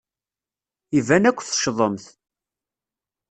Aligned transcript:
Iban 0.99 1.23
akk 1.29 1.39
teccḍemt. 1.43 2.05